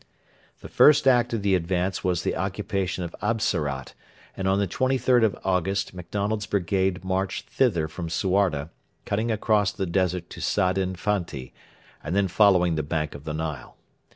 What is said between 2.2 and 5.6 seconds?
the occupation of Absarat, and on the 23rd of